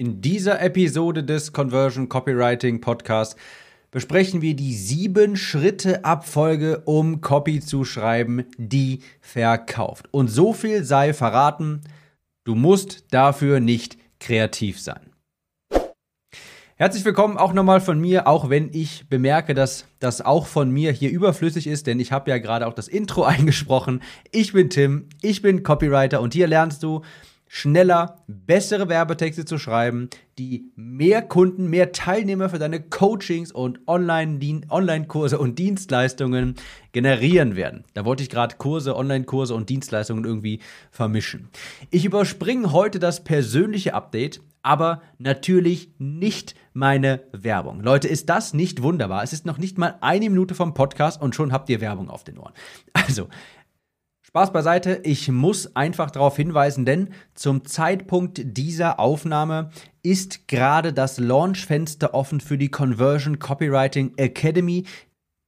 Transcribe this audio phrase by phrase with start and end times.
[0.00, 3.36] In dieser Episode des Conversion Copywriting Podcasts
[3.90, 10.08] besprechen wir die sieben Schritte Abfolge, um Copy zu schreiben, die verkauft.
[10.10, 11.82] Und so viel sei verraten,
[12.44, 15.10] du musst dafür nicht kreativ sein.
[16.76, 20.92] Herzlich willkommen auch nochmal von mir, auch wenn ich bemerke, dass das auch von mir
[20.92, 24.00] hier überflüssig ist, denn ich habe ja gerade auch das Intro eingesprochen.
[24.32, 27.02] Ich bin Tim, ich bin Copywriter und hier lernst du,
[27.52, 30.08] schneller, bessere Werbetexte zu schreiben,
[30.38, 36.54] die mehr Kunden, mehr Teilnehmer für deine Coachings und Online-Kurse und Dienstleistungen
[36.92, 37.82] generieren werden.
[37.92, 40.60] Da wollte ich gerade Kurse, Online-Kurse und Dienstleistungen irgendwie
[40.92, 41.48] vermischen.
[41.90, 47.80] Ich überspringe heute das persönliche Update, aber natürlich nicht meine Werbung.
[47.80, 49.24] Leute, ist das nicht wunderbar?
[49.24, 52.22] Es ist noch nicht mal eine Minute vom Podcast und schon habt ihr Werbung auf
[52.22, 52.52] den Ohren.
[52.92, 53.28] Also,
[54.30, 59.70] Spaß beiseite, ich muss einfach darauf hinweisen, denn zum Zeitpunkt dieser Aufnahme
[60.04, 64.84] ist gerade das Launchfenster offen für die Conversion Copywriting Academy,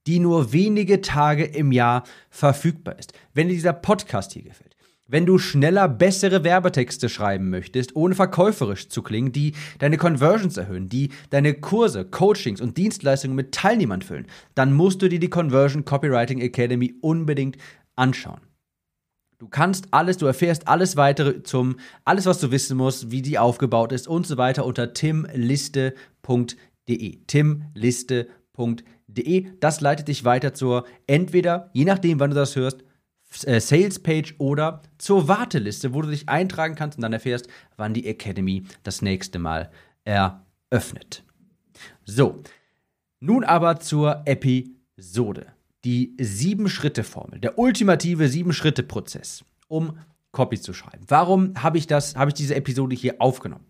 [0.09, 3.13] die nur wenige Tage im Jahr verfügbar ist.
[3.35, 4.75] Wenn dir dieser Podcast hier gefällt,
[5.07, 10.89] wenn du schneller bessere Werbetexte schreiben möchtest, ohne verkäuferisch zu klingen, die deine Conversions erhöhen,
[10.89, 15.85] die deine Kurse, Coachings und Dienstleistungen mit Teilnehmern füllen, dann musst du dir die Conversion
[15.85, 17.59] Copywriting Academy unbedingt
[17.95, 18.41] anschauen.
[19.43, 23.41] Du kannst alles, du erfährst alles weitere zum, alles was du wissen musst, wie die
[23.41, 25.97] aufgebaut ist und so weiter unter timliste.de.
[27.27, 29.47] timliste.de.
[29.59, 32.85] Das leitet dich weiter zur, entweder, je nachdem, wann du das hörst,
[33.45, 37.95] äh, Sales Page oder zur Warteliste, wo du dich eintragen kannst und dann erfährst, wann
[37.95, 39.73] die Academy das nächste Mal
[40.05, 41.25] eröffnet.
[42.05, 42.45] So,
[43.19, 45.49] nun aber zur Episode
[45.85, 49.99] die Sieben-Schritte-Formel, der ultimative Sieben-Schritte-Prozess, um
[50.31, 51.05] Copies zu schreiben.
[51.09, 53.67] Warum habe ich das, ich diese Episode hier aufgenommen?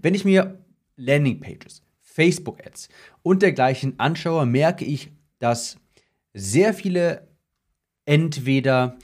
[0.00, 0.64] Wenn ich mir
[0.96, 2.88] Landingpages, Facebook-Ads
[3.22, 5.76] und dergleichen anschaue, merke ich, dass
[6.34, 7.28] sehr viele
[8.04, 8.96] entweder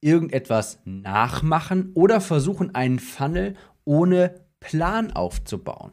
[0.00, 5.92] irgendetwas nachmachen oder versuchen, einen Funnel ohne Plan aufzubauen.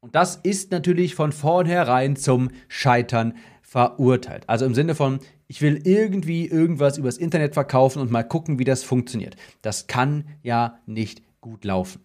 [0.00, 4.44] Und das ist natürlich von vornherein zum Scheitern verurteilt.
[4.46, 8.64] Also im Sinne von, ich will irgendwie irgendwas übers Internet verkaufen und mal gucken, wie
[8.64, 9.36] das funktioniert.
[9.62, 12.00] Das kann ja nicht gut laufen.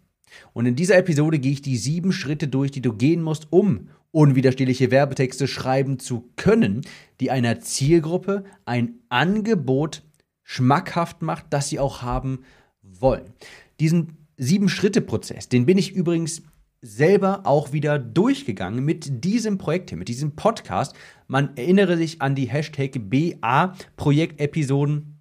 [0.53, 3.90] Und in dieser Episode gehe ich die sieben Schritte durch, die du gehen musst, um
[4.12, 6.81] unwiderstehliche Werbetexte schreiben zu können,
[7.20, 10.03] die einer Zielgruppe ein Angebot
[10.44, 12.40] schmackhaft macht, das sie auch haben
[12.81, 13.34] wollen.
[13.80, 16.41] Diesen Sieben-Schritte-Prozess, den bin ich übrigens
[16.81, 20.95] selber auch wieder durchgegangen mit diesem Projekt hier, mit diesem Podcast.
[21.28, 25.16] Man erinnere sich an die Hashtag BA-Projektepisoden.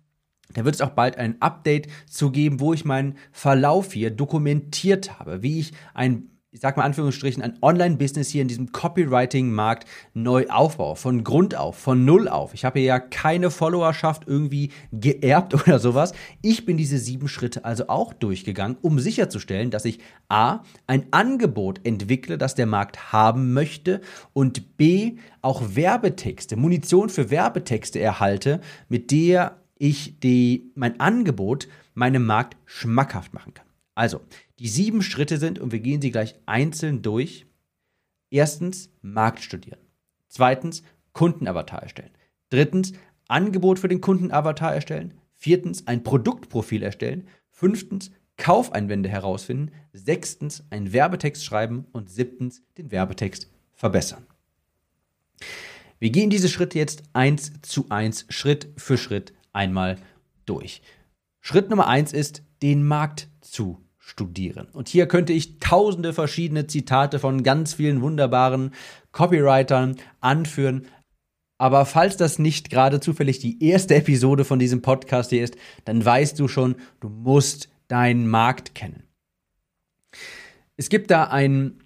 [0.54, 5.18] Da wird es auch bald ein Update zu geben, wo ich meinen Verlauf hier dokumentiert
[5.18, 10.46] habe, wie ich ein ich sag mal Anführungsstrichen, ein Online-Business hier in diesem Copywriting-Markt neu
[10.48, 12.54] aufbaue, von Grund auf, von Null auf.
[12.54, 16.14] Ich habe ja keine Followerschaft irgendwie geerbt oder sowas.
[16.40, 19.98] Ich bin diese sieben Schritte also auch durchgegangen, um sicherzustellen, dass ich
[20.30, 24.00] A, ein Angebot entwickle, das der Markt haben möchte
[24.32, 32.24] und B, auch Werbetexte, Munition für Werbetexte erhalte, mit der ich die, mein Angebot meinem
[32.24, 33.66] Markt schmackhaft machen kann.
[33.94, 34.20] Also,
[34.58, 37.46] die sieben Schritte sind, und wir gehen sie gleich einzeln durch.
[38.30, 39.80] Erstens, Markt studieren.
[40.28, 40.82] Zweitens,
[41.12, 42.10] Kundenavatar erstellen.
[42.50, 42.92] Drittens,
[43.28, 45.14] Angebot für den Kundenavatar erstellen.
[45.34, 47.28] Viertens, ein Produktprofil erstellen.
[47.50, 49.72] Fünftens, Kaufeinwände herausfinden.
[49.92, 51.86] Sechstens, einen Werbetext schreiben.
[51.92, 54.26] Und siebtens, den Werbetext verbessern.
[55.98, 59.98] Wir gehen diese Schritte jetzt eins zu eins, Schritt für Schritt einmal
[60.46, 60.82] durch.
[61.40, 64.68] Schritt Nummer eins ist, den Markt zu studieren.
[64.72, 68.72] Und hier könnte ich tausende verschiedene Zitate von ganz vielen wunderbaren
[69.12, 70.86] Copywritern anführen.
[71.58, 76.04] Aber falls das nicht gerade zufällig die erste Episode von diesem Podcast hier ist, dann
[76.04, 79.02] weißt du schon, du musst deinen Markt kennen.
[80.76, 81.82] Es gibt da ein,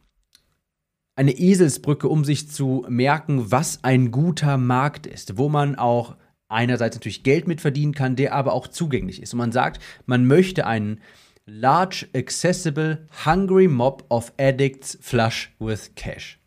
[1.16, 6.16] eine Eselsbrücke, um sich zu merken, was ein guter Markt ist, wo man auch
[6.48, 9.32] einerseits natürlich Geld mit verdienen kann, der aber auch zugänglich ist.
[9.32, 11.00] Und man sagt, man möchte einen
[11.46, 16.38] Large Accessible Hungry Mob of Addicts Flush with Cash.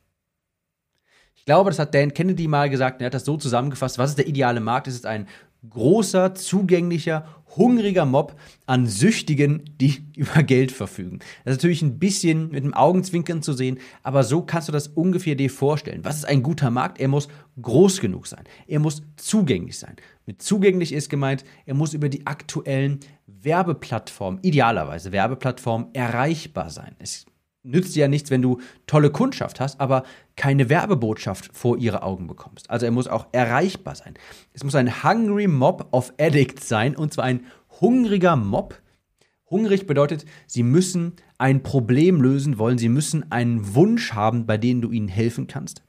[1.36, 4.18] Ich glaube, das hat Dan Kennedy mal gesagt, er hat das so zusammengefasst, was ist
[4.18, 4.88] der ideale Markt?
[4.88, 5.28] Es ist ein
[5.70, 7.26] großer, zugänglicher,
[7.56, 8.36] hungriger Mob
[8.66, 11.20] an Süchtigen, die über Geld verfügen.
[11.44, 14.88] Das ist natürlich ein bisschen mit dem Augenzwinkern zu sehen, aber so kannst du das
[14.88, 16.04] ungefähr dir vorstellen.
[16.04, 17.00] Was ist ein guter Markt?
[17.00, 17.28] Er muss
[17.62, 18.44] groß genug sein.
[18.68, 19.96] Er muss zugänglich sein.
[20.26, 26.96] Mit zugänglich ist gemeint, er muss über die aktuellen Werbeplattformen, idealerweise Werbeplattformen, erreichbar sein.
[27.00, 27.26] Es
[27.66, 30.04] nützt dir ja nichts, wenn du tolle Kundschaft hast, aber
[30.36, 32.70] keine Werbebotschaft vor ihre Augen bekommst.
[32.70, 34.16] Also er muss auch erreichbar sein.
[34.54, 37.46] Es muss ein Hungry Mob of Addicts sein und zwar ein
[37.82, 38.82] hungriger Mob.
[39.50, 44.82] Hungrig bedeutet, sie müssen ein Problem lösen wollen, sie müssen einen Wunsch haben, bei dem
[44.82, 45.84] du ihnen helfen kannst.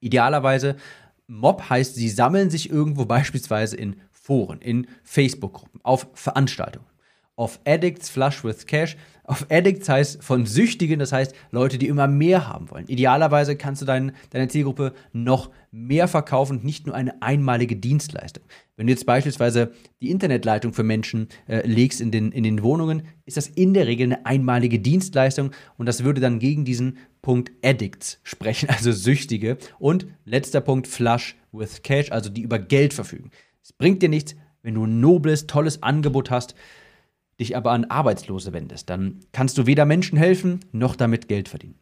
[0.00, 0.76] Idealerweise
[1.26, 6.86] Mob heißt, sie sammeln sich irgendwo beispielsweise in Foren, in Facebook-Gruppen, auf Veranstaltungen.
[7.36, 8.96] Of Addicts Flush with Cash.
[9.30, 12.88] Of Addicts heißt von Süchtigen, das heißt Leute, die immer mehr haben wollen.
[12.88, 18.42] Idealerweise kannst du dein, deine Zielgruppe noch mehr verkaufen und nicht nur eine einmalige Dienstleistung.
[18.74, 19.70] Wenn du jetzt beispielsweise
[20.02, 23.86] die Internetleitung für Menschen äh, legst in den, in den Wohnungen, ist das in der
[23.86, 29.58] Regel eine einmalige Dienstleistung und das würde dann gegen diesen Punkt Addicts sprechen, also Süchtige.
[29.78, 33.30] Und letzter Punkt Flush with Cash, also die über Geld verfügen.
[33.62, 34.34] Es bringt dir nichts,
[34.64, 36.56] wenn du ein nobles, tolles Angebot hast,
[37.40, 38.90] dich aber an Arbeitslose wendest.
[38.90, 41.80] Dann kannst du weder Menschen helfen, noch damit Geld verdienen.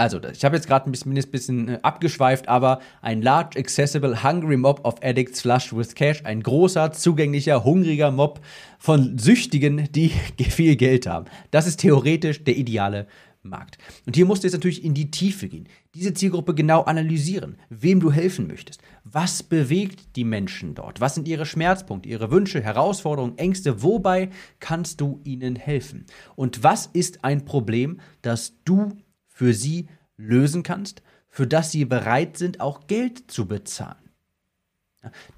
[0.00, 4.22] Also, ich habe jetzt gerade ein bisschen, ein bisschen äh, abgeschweift, aber ein large, accessible,
[4.22, 8.40] hungry mob of addicts flushed with cash, ein großer, zugänglicher, hungriger Mob
[8.78, 10.10] von Süchtigen, die
[10.50, 11.26] viel Geld haben.
[11.50, 13.08] Das ist theoretisch der ideale
[13.48, 13.78] Markt.
[14.06, 18.00] Und hier musst du jetzt natürlich in die Tiefe gehen, diese Zielgruppe genau analysieren, wem
[18.00, 18.80] du helfen möchtest.
[19.04, 21.00] Was bewegt die Menschen dort?
[21.00, 23.82] Was sind ihre Schmerzpunkte, ihre Wünsche, Herausforderungen, Ängste?
[23.82, 24.30] Wobei
[24.60, 26.06] kannst du ihnen helfen?
[26.36, 28.96] Und was ist ein Problem, das du
[29.26, 33.96] für sie lösen kannst, für das sie bereit sind, auch Geld zu bezahlen?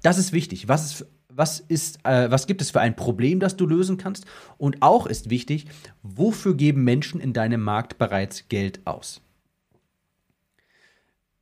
[0.01, 0.67] Das ist wichtig.
[0.67, 1.05] Was ist
[1.35, 4.25] was, ist, äh, was gibt es für ein Problem, das du lösen kannst?
[4.57, 5.65] Und auch ist wichtig,
[6.03, 9.21] wofür geben Menschen in deinem Markt bereits Geld aus?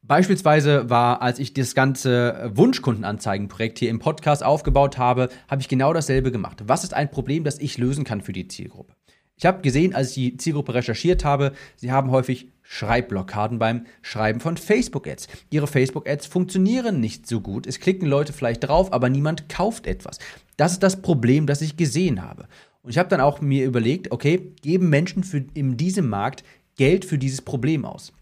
[0.02, 5.94] Beispielsweise war, als ich das ganze Wunschkundenanzeigenprojekt hier im Podcast aufgebaut habe, habe ich genau
[5.94, 6.64] dasselbe gemacht.
[6.66, 8.94] Was ist ein Problem, das ich lösen kann für die Zielgruppe?
[9.36, 14.40] Ich habe gesehen, als ich die Zielgruppe recherchiert habe, sie haben häufig Schreibblockaden beim Schreiben
[14.40, 15.28] von Facebook-Ads.
[15.50, 17.66] Ihre Facebook-Ads funktionieren nicht so gut.
[17.66, 20.20] Es klicken Leute vielleicht drauf, aber niemand kauft etwas.
[20.56, 22.48] Das ist das Problem, das ich gesehen habe.
[22.84, 26.44] Und ich habe dann auch mir überlegt, okay, geben Menschen für, in diesem Markt
[26.76, 28.14] Geld für dieses Problem aus?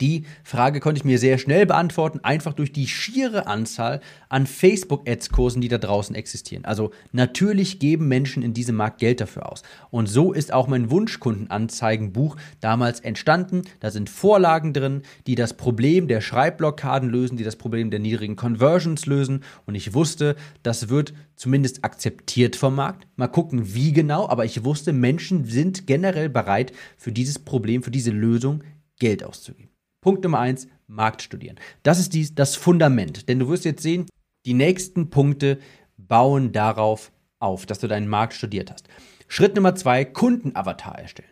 [0.00, 5.62] Die Frage konnte ich mir sehr schnell beantworten, einfach durch die schiere Anzahl an Facebook-Ads-Kursen,
[5.62, 6.64] die da draußen existieren.
[6.64, 9.62] Also natürlich geben Menschen in diesem Markt Geld dafür aus.
[9.90, 13.62] Und so ist auch mein Wunschkundenanzeigenbuch damals entstanden.
[13.80, 18.36] Da sind Vorlagen drin, die das Problem der Schreibblockaden lösen, die das Problem der niedrigen
[18.36, 19.44] Conversions lösen.
[19.64, 23.06] Und ich wusste, das wird zumindest akzeptiert vom Markt.
[23.16, 27.90] Mal gucken, wie genau, aber ich wusste, Menschen sind generell bereit, für dieses Problem, für
[27.90, 28.62] diese Lösung
[28.98, 29.75] Geld auszugeben.
[30.00, 31.58] Punkt Nummer eins, Markt studieren.
[31.82, 33.28] Das ist dies, das Fundament.
[33.28, 34.06] Denn du wirst jetzt sehen,
[34.44, 35.58] die nächsten Punkte
[35.96, 38.88] bauen darauf auf, dass du deinen Markt studiert hast.
[39.28, 41.28] Schritt Nummer zwei, Kundenavatar erstellen.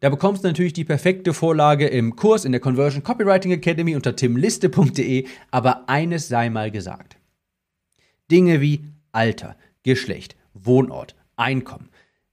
[0.00, 4.16] Da bekommst du natürlich die perfekte Vorlage im Kurs in der Conversion Copywriting Academy unter
[4.16, 7.18] timliste.de, aber eines sei mal gesagt.
[8.30, 11.90] Dinge wie Alter, Geschlecht, Wohnort, Einkommen,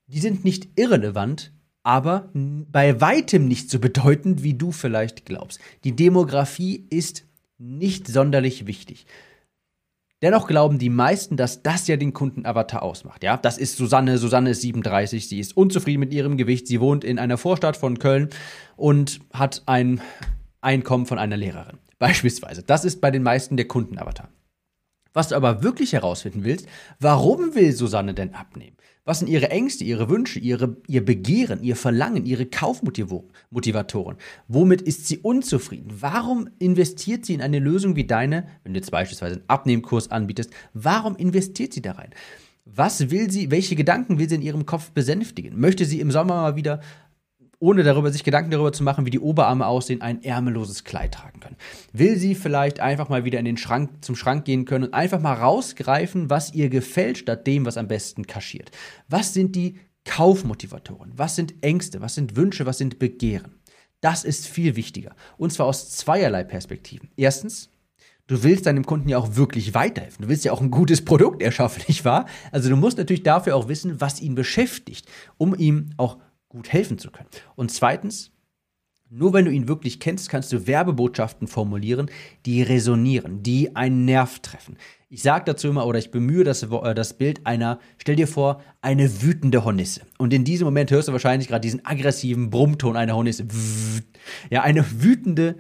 [0.07, 1.51] die sind nicht irrelevant,
[1.87, 5.61] aber bei weitem nicht so bedeutend, wie du vielleicht glaubst.
[5.85, 7.23] Die Demografie ist
[7.57, 9.05] nicht sonderlich wichtig.
[10.21, 13.23] Dennoch glauben die meisten, dass das ja den Kundenavatar ausmacht.
[13.23, 14.17] Ja, das ist Susanne.
[14.17, 15.29] Susanne ist 37.
[15.29, 16.67] Sie ist unzufrieden mit ihrem Gewicht.
[16.67, 18.31] Sie wohnt in einer Vorstadt von Köln
[18.75, 20.01] und hat ein
[20.59, 21.77] Einkommen von einer Lehrerin.
[21.99, 22.63] Beispielsweise.
[22.63, 24.27] Das ist bei den meisten der Kundenavatar.
[25.17, 26.67] Was du aber wirklich herausfinden willst,
[26.99, 28.77] warum will Susanne denn abnehmen?
[29.03, 34.17] Was sind ihre Ängste, ihre Wünsche, ihre, ihr Begehren, ihr Verlangen, ihre Kaufmotivatoren?
[34.47, 35.91] Womit ist sie unzufrieden?
[36.01, 40.51] Warum investiert sie in eine Lösung wie deine, wenn du jetzt beispielsweise einen Abnehmkurs anbietest?
[40.75, 42.11] Warum investiert sie da rein?
[42.65, 45.59] Was will sie, welche Gedanken will sie in ihrem Kopf besänftigen?
[45.59, 46.81] Möchte sie im Sommer mal wieder
[47.59, 51.39] ohne darüber sich Gedanken darüber zu machen, wie die Oberarme aussehen, ein ärmelloses Kleid tragen
[51.39, 51.57] können.
[51.91, 55.19] Will sie vielleicht einfach mal wieder in den Schrank zum Schrank gehen können und einfach
[55.19, 58.71] mal rausgreifen, was ihr gefällt, statt dem, was am besten kaschiert.
[59.07, 61.11] Was sind die Kaufmotivatoren?
[61.15, 62.01] Was sind Ängste?
[62.01, 62.65] Was sind Wünsche?
[62.65, 63.55] Was sind Begehren?
[64.01, 65.15] Das ist viel wichtiger.
[65.37, 67.09] Und zwar aus zweierlei Perspektiven.
[67.17, 67.71] Erstens,
[68.27, 70.23] du willst deinem Kunden ja auch wirklich weiterhelfen.
[70.23, 72.27] Du willst ja auch ein gutes Produkt erschaffen, nicht wahr?
[72.51, 76.17] Also du musst natürlich dafür auch wissen, was ihn beschäftigt, um ihm auch
[76.49, 77.29] gut helfen zu können.
[77.55, 78.31] Und zweitens,
[79.09, 82.09] nur wenn du ihn wirklich kennst, kannst du Werbebotschaften formulieren,
[82.45, 84.77] die resonieren, die einen Nerv treffen.
[85.09, 88.61] Ich sage dazu immer, oder ich bemühe das, äh, das Bild einer, stell dir vor,
[88.81, 90.01] eine wütende Hornisse.
[90.17, 93.47] Und in diesem Moment hörst du wahrscheinlich gerade diesen aggressiven Brummton einer Hornisse.
[94.49, 95.55] Ja, eine wütende,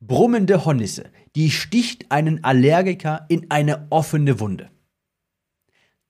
[0.00, 4.70] brummende Hornisse, die sticht einen Allergiker in eine offene Wunde.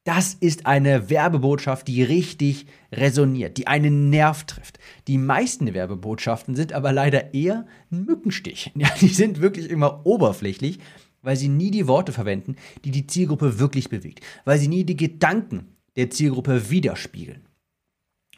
[0.04, 4.80] Das ist eine Werbebotschaft, die richtig resoniert, die einen Nerv trifft.
[5.06, 8.72] Die meisten Werbebotschaften sind aber leider eher ein Mückenstich.
[8.82, 10.80] Ja, die sind wirklich immer oberflächlich,
[11.22, 14.96] weil sie nie die Worte verwenden, die die Zielgruppe wirklich bewegt, weil sie nie die
[14.96, 17.46] Gedanken der Zielgruppe widerspiegeln.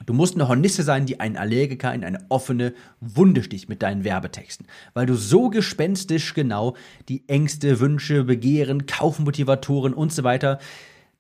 [0.05, 4.05] Du musst eine Hornisse sein, die einen Allergiker in eine offene Wunde sticht mit deinen
[4.05, 6.77] Werbetexten, weil du so gespenstisch genau
[7.09, 10.59] die Ängste, Wünsche, Begehren, Kaufmotivatoren und so weiter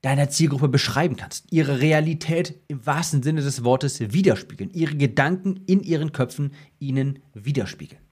[0.05, 5.83] deiner Zielgruppe beschreiben kannst, ihre Realität im wahrsten Sinne des Wortes widerspiegeln, ihre Gedanken in
[5.83, 8.03] ihren Köpfen ihnen widerspiegeln.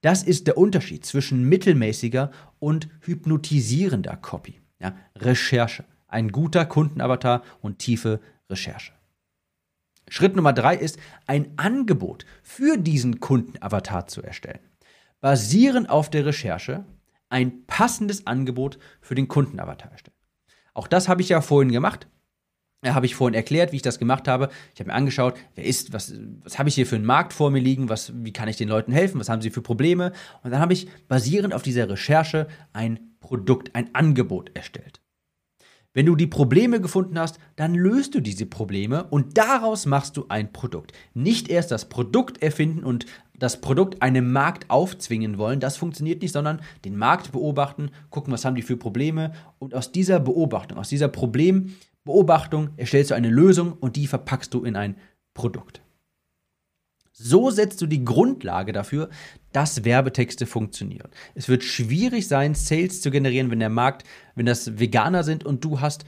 [0.00, 4.60] Das ist der Unterschied zwischen mittelmäßiger und hypnotisierender Copy.
[4.80, 8.92] Ja, Recherche, ein guter Kundenavatar und tiefe Recherche.
[10.08, 14.60] Schritt Nummer drei ist, ein Angebot für diesen Kundenavatar zu erstellen.
[15.20, 16.84] Basierend auf der Recherche
[17.28, 20.17] ein passendes Angebot für den Kundenavatar erstellen.
[20.78, 22.06] Auch das habe ich ja vorhin gemacht.
[22.86, 24.48] Habe ich vorhin erklärt, wie ich das gemacht habe.
[24.72, 27.50] Ich habe mir angeschaut, wer ist, was, was habe ich hier für einen Markt vor
[27.50, 30.12] mir liegen, was, wie kann ich den Leuten helfen, was haben sie für Probleme.
[30.44, 35.00] Und dann habe ich basierend auf dieser Recherche ein Produkt, ein Angebot erstellt.
[35.94, 40.26] Wenn du die Probleme gefunden hast, dann löst du diese Probleme und daraus machst du
[40.28, 40.92] ein Produkt.
[41.12, 43.04] Nicht erst das Produkt erfinden und
[43.38, 48.44] das Produkt einem Markt aufzwingen wollen, das funktioniert nicht, sondern den Markt beobachten, gucken, was
[48.44, 53.72] haben die für Probleme und aus dieser Beobachtung, aus dieser Problembeobachtung erstellst du eine Lösung
[53.72, 54.96] und die verpackst du in ein
[55.34, 55.80] Produkt.
[57.20, 59.08] So setzt du die Grundlage dafür,
[59.52, 61.10] dass Werbetexte funktionieren.
[61.34, 64.04] Es wird schwierig sein, Sales zu generieren, wenn der Markt,
[64.36, 66.04] wenn das Veganer sind und du hast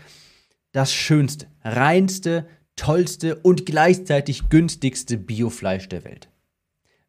[0.70, 2.46] das schönste, reinste,
[2.76, 6.28] tollste und gleichzeitig günstigste Biofleisch der Welt.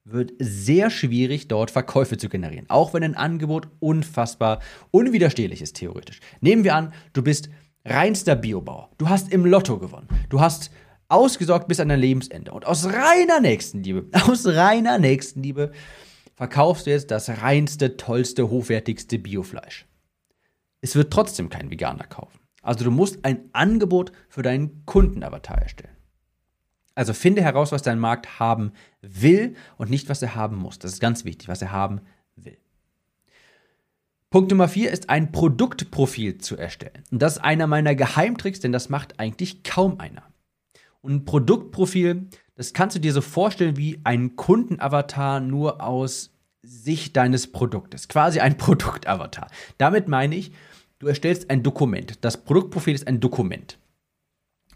[0.03, 6.20] Wird sehr schwierig, dort Verkäufe zu generieren, auch wenn ein Angebot unfassbar unwiderstehlich ist, theoretisch.
[6.39, 7.50] Nehmen wir an, du bist
[7.86, 8.89] reinster Biobauer.
[8.98, 10.08] Du hast im Lotto gewonnen.
[10.29, 10.72] Du hast
[11.08, 12.51] ausgesorgt bis an dein Lebensende.
[12.51, 15.72] Und aus reiner Nächstenliebe, aus reiner Nächstenliebe
[16.36, 19.86] verkaufst du jetzt das reinste, tollste, hochwertigste Biofleisch.
[20.81, 22.39] Es wird trotzdem kein Veganer kaufen.
[22.63, 25.96] Also du musst ein Angebot für deinen Kundenavatar erstellen.
[26.95, 30.79] Also finde heraus, was dein Markt haben will und nicht, was er haben muss.
[30.79, 32.01] Das ist ganz wichtig, was er haben
[32.36, 32.57] will.
[34.29, 37.03] Punkt Nummer vier ist ein Produktprofil zu erstellen.
[37.12, 40.24] Und das ist einer meiner Geheimtricks, denn das macht eigentlich kaum einer.
[41.01, 46.31] Und ein Produktprofil, das kannst du dir so vorstellen wie ein Kundenavatar nur aus
[46.62, 48.07] Sicht deines Produktes.
[48.07, 49.50] Quasi ein Produktavatar.
[49.77, 50.51] Damit meine ich,
[51.00, 52.24] du erstellst ein Dokument.
[52.24, 53.79] Das Produktprofil ist ein Dokument.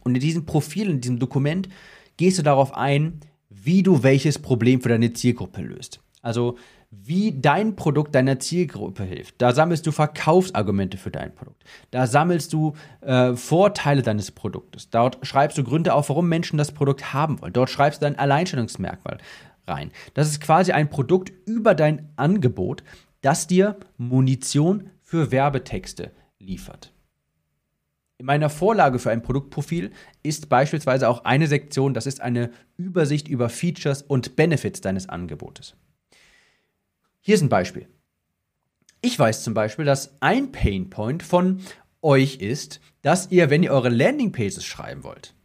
[0.04, 1.70] Und in diesem Profil, in diesem Dokument,
[2.18, 3.20] gehst du darauf ein,
[3.50, 6.00] wie du welches Problem für deine Zielgruppe löst.
[6.22, 6.58] Also
[6.92, 9.36] wie dein Produkt deiner Zielgruppe hilft.
[9.42, 11.64] Da sammelst du Verkaufsargumente für dein Produkt.
[11.92, 14.90] Da sammelst du äh, Vorteile deines Produktes.
[14.90, 17.54] Dort schreibst du Gründe auf, warum Menschen das Produkt haben wollen.
[17.54, 19.18] Dort schreibst du dein Alleinstellungsmerkmal
[19.68, 19.92] rein.
[20.14, 22.84] Das ist quasi ein Produkt über dein Angebot,
[23.22, 26.95] das dir Munition für Werbetexte liefert.
[28.18, 29.92] In meiner Vorlage für ein Produktprofil
[30.24, 35.76] ist beispielsweise auch eine Sektion, das ist eine Übersicht über Features und Benefits deines Angebotes.
[37.20, 37.90] Hier ist ein Beispiel.
[39.02, 41.60] Ich weiß zum Beispiel, dass ein Painpoint von
[42.02, 45.36] euch ist, dass ihr, wenn ihr eure Landingpages schreiben wollt,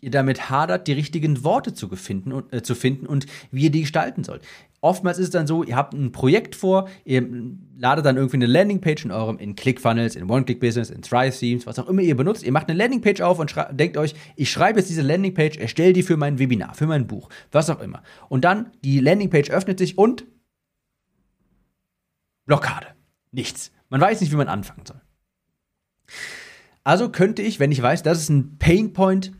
[0.00, 3.70] ihr damit hadert, die richtigen Worte zu finden, und, äh, zu finden und wie ihr
[3.70, 4.42] die gestalten sollt.
[4.82, 7.26] Oftmals ist es dann so, ihr habt ein Projekt vor, ihr
[7.78, 11.88] ladet dann irgendwie eine Landingpage in eurem, in ClickFunnels, in One-Click-Business, in Thrive-Themes, was auch
[11.88, 12.42] immer ihr benutzt.
[12.42, 16.02] Ihr macht eine Landingpage auf und denkt euch, ich schreibe jetzt diese Landingpage, erstelle die
[16.02, 18.02] für mein Webinar, für mein Buch, was auch immer.
[18.28, 20.26] Und dann, die Landingpage öffnet sich und
[22.44, 22.86] Blockade.
[23.32, 23.72] Nichts.
[23.88, 25.00] Man weiß nicht, wie man anfangen soll.
[26.84, 29.32] Also könnte ich, wenn ich weiß, das ist ein Painpoint,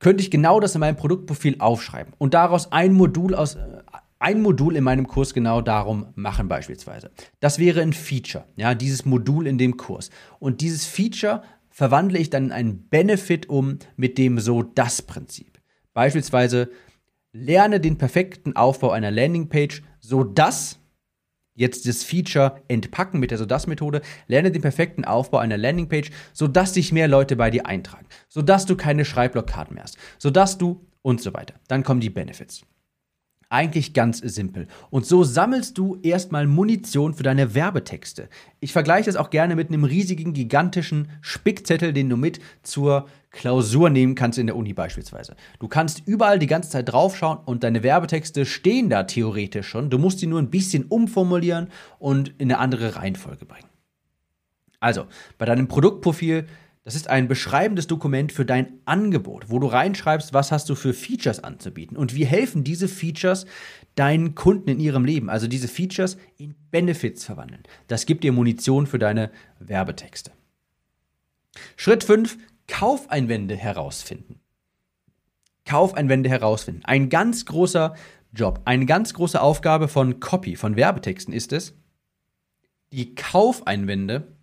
[0.00, 3.60] könnte ich genau das in meinem Produktprofil aufschreiben und daraus ein Modul aus äh,
[4.18, 7.10] ein Modul in meinem Kurs genau darum machen beispielsweise.
[7.40, 10.10] Das wäre ein Feature, ja, dieses Modul in dem Kurs.
[10.38, 15.58] Und dieses Feature verwandle ich dann in einen Benefit um mit dem so das Prinzip.
[15.94, 16.68] Beispielsweise
[17.32, 20.78] lerne den perfekten Aufbau einer Landingpage, so dass
[21.60, 26.90] jetzt das Feature entpacken mit der SODAS-Methode, lerne den perfekten Aufbau einer Landingpage, sodass sich
[26.90, 31.32] mehr Leute bei dir eintragen, sodass du keine Schreibblockaden mehr hast, sodass du und so
[31.34, 31.54] weiter.
[31.68, 32.62] Dann kommen die Benefits.
[33.52, 34.68] Eigentlich ganz simpel.
[34.90, 38.28] Und so sammelst du erstmal Munition für deine Werbetexte.
[38.60, 43.90] Ich vergleiche das auch gerne mit einem riesigen, gigantischen Spickzettel, den du mit zur Klausur
[43.90, 45.34] nehmen kannst in der Uni beispielsweise.
[45.58, 49.90] Du kannst überall die ganze Zeit draufschauen und deine Werbetexte stehen da theoretisch schon.
[49.90, 53.68] Du musst die nur ein bisschen umformulieren und in eine andere Reihenfolge bringen.
[54.78, 55.06] Also,
[55.38, 56.46] bei deinem Produktprofil
[56.90, 60.92] Das ist ein beschreibendes Dokument für dein Angebot, wo du reinschreibst, was hast du für
[60.92, 63.46] Features anzubieten und wie helfen diese Features
[63.94, 67.62] deinen Kunden in ihrem Leben, also diese Features in Benefits verwandeln.
[67.86, 69.30] Das gibt dir Munition für deine
[69.60, 70.32] Werbetexte.
[71.76, 74.40] Schritt 5, Kaufeinwände herausfinden.
[75.66, 76.84] Kaufeinwände herausfinden.
[76.86, 77.94] Ein ganz großer
[78.32, 81.72] Job, eine ganz große Aufgabe von Copy, von Werbetexten ist es,
[82.90, 84.39] die Kaufeinwände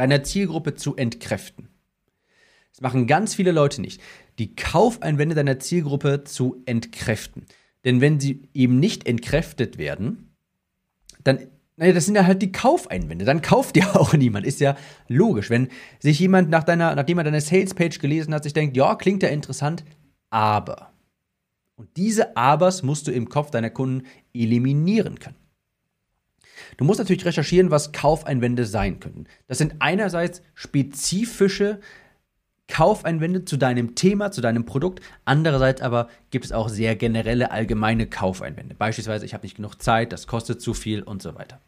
[0.00, 1.68] deiner Zielgruppe zu entkräften.
[2.72, 4.00] Das machen ganz viele Leute nicht.
[4.38, 7.44] Die Kaufeinwände deiner Zielgruppe zu entkräften.
[7.84, 10.34] Denn wenn sie eben nicht entkräftet werden,
[11.24, 11.40] dann,
[11.76, 13.24] naja, das sind ja halt die Kaufeinwände.
[13.24, 14.46] Dann kauft ja auch niemand.
[14.46, 14.76] Ist ja
[15.08, 15.50] logisch.
[15.50, 19.22] Wenn sich jemand nach deiner, nachdem er deine Salespage gelesen hat, sich denkt, ja, klingt
[19.22, 19.84] ja interessant,
[20.30, 20.92] aber.
[21.76, 25.39] Und diese Abers musst du im Kopf deiner Kunden eliminieren können.
[26.76, 29.24] Du musst natürlich recherchieren, was Kaufeinwände sein könnten.
[29.46, 31.80] Das sind einerseits spezifische
[32.70, 35.00] Kaufeinwände zu deinem Thema, zu deinem Produkt.
[35.24, 38.74] Andererseits aber gibt es auch sehr generelle, allgemeine Kaufeinwände.
[38.74, 41.60] Beispielsweise, ich habe nicht genug Zeit, das kostet zu viel und so weiter.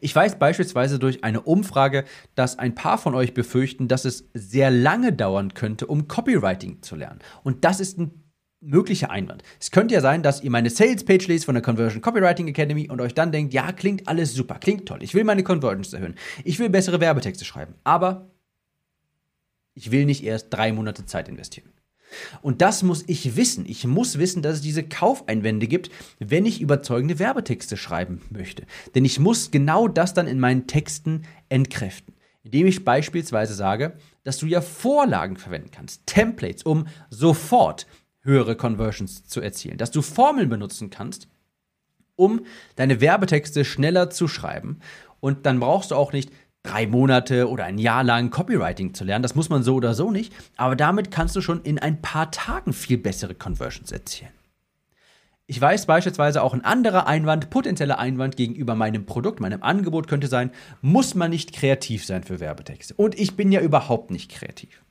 [0.00, 2.04] Ich weiß beispielsweise durch eine Umfrage,
[2.34, 6.96] dass ein paar von euch befürchten, dass es sehr lange dauern könnte, um Copywriting zu
[6.96, 7.20] lernen.
[7.42, 8.25] Und das ist ein
[8.66, 9.42] möglicher Einwand.
[9.60, 12.90] Es könnte ja sein, dass ihr meine Sales Page lest von der Conversion Copywriting Academy
[12.90, 15.02] und euch dann denkt, ja, klingt alles super, klingt toll.
[15.02, 16.16] Ich will meine Conversions erhöhen.
[16.44, 17.74] Ich will bessere Werbetexte schreiben.
[17.84, 18.30] Aber
[19.74, 21.72] ich will nicht erst drei Monate Zeit investieren.
[22.40, 23.66] Und das muss ich wissen.
[23.66, 28.64] Ich muss wissen, dass es diese Kaufeinwände gibt, wenn ich überzeugende Werbetexte schreiben möchte.
[28.94, 32.14] Denn ich muss genau das dann in meinen Texten entkräften.
[32.42, 37.86] Indem ich beispielsweise sage, dass du ja Vorlagen verwenden kannst, Templates, um sofort
[38.26, 39.78] höhere Conversions zu erzielen.
[39.78, 41.28] Dass du Formeln benutzen kannst,
[42.16, 42.44] um
[42.76, 44.80] deine Werbetexte schneller zu schreiben.
[45.20, 46.30] Und dann brauchst du auch nicht
[46.62, 49.22] drei Monate oder ein Jahr lang Copywriting zu lernen.
[49.22, 50.32] Das muss man so oder so nicht.
[50.56, 54.30] Aber damit kannst du schon in ein paar Tagen viel bessere Conversions erzielen.
[55.48, 60.26] Ich weiß beispielsweise auch ein anderer Einwand, potenzieller Einwand gegenüber meinem Produkt, meinem Angebot könnte
[60.26, 60.50] sein,
[60.82, 62.94] muss man nicht kreativ sein für Werbetexte.
[62.94, 64.82] Und ich bin ja überhaupt nicht kreativ.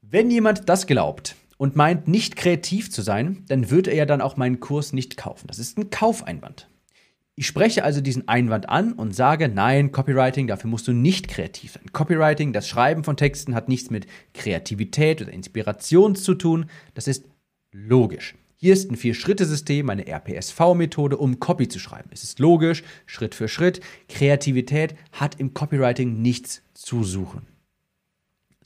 [0.00, 4.22] Wenn jemand das glaubt und meint, nicht kreativ zu sein, dann wird er ja dann
[4.22, 5.46] auch meinen Kurs nicht kaufen.
[5.46, 6.70] Das ist ein Kaufeinwand.
[7.34, 11.72] Ich spreche also diesen Einwand an und sage, nein, Copywriting, dafür musst du nicht kreativ
[11.72, 11.92] sein.
[11.92, 16.64] Copywriting, das Schreiben von Texten hat nichts mit Kreativität oder Inspiration zu tun.
[16.94, 17.26] Das ist
[17.72, 18.36] logisch.
[18.56, 22.08] Hier ist ein Vier-Schritte-System, eine RPSV-Methode, um Copy zu schreiben.
[22.10, 23.82] Es ist logisch, Schritt für Schritt.
[24.08, 27.49] Kreativität hat im Copywriting nichts zu suchen.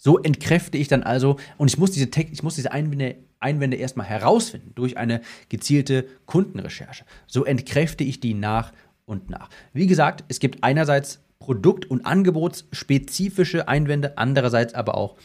[0.04, 3.78] So entkräfte ich dann also, und ich muss diese, Text, ich muss diese Einwände Einwände
[3.78, 7.06] erstmal herausfinden durch eine gezielte Kundenrecherche.
[7.26, 8.74] So entkräfte ich die nach
[9.06, 9.48] und nach.
[9.72, 15.16] Wie gesagt, es gibt einerseits Produkt- und Angebotsspezifische Einwände, andererseits aber auch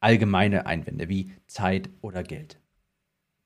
[0.00, 2.58] allgemeine Einwände wie Zeit oder Geld.